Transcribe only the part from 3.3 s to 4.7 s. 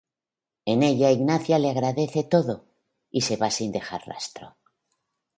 va sin dejar rastro.